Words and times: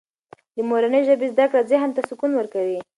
د 0.55 0.57
مورنۍ 0.69 1.01
ژبې 1.07 1.27
زده 1.33 1.45
کړه 1.51 1.61
ذهن 1.71 1.89
ته 1.95 2.01
سکون 2.09 2.31
ورکوي. 2.35 2.79